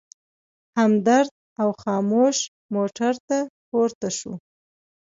[0.77, 1.29] همدرد
[1.61, 2.37] او خاموش
[2.73, 3.37] موټر ته
[3.69, 4.35] پورته شوو.